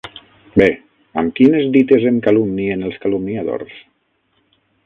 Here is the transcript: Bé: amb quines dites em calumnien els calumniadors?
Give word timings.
Bé: 0.61 0.67
amb 1.23 1.35
quines 1.41 1.69
dites 1.77 2.07
em 2.13 2.19
calumnien 2.29 2.89
els 2.89 2.99
calumniadors? 3.07 3.81